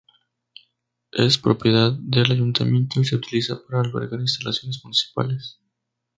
[1.11, 5.61] Es propiedad del Ayuntamiento y se utiliza para albergar instalaciones municipales.